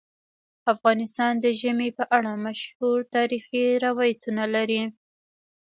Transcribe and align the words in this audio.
افغانستان 0.73 1.33
د 1.39 1.45
ژمی 1.59 1.89
په 1.97 2.03
اړه 2.17 2.31
مشهور 2.45 2.97
تاریخی 3.15 3.63
روایتونه 3.85 4.43
لري. 4.55 4.81